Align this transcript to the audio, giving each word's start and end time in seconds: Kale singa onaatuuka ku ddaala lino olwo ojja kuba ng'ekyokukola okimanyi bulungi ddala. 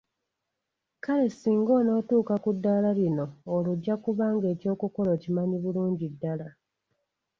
Kale 1.03 1.27
singa 1.29 1.71
onaatuuka 1.81 2.35
ku 2.43 2.49
ddaala 2.55 2.89
lino 2.99 3.25
olwo 3.53 3.71
ojja 3.75 3.95
kuba 4.03 4.25
ng'ekyokukola 4.35 5.09
okimanyi 5.17 5.55
bulungi 5.63 6.05
ddala. 6.13 6.47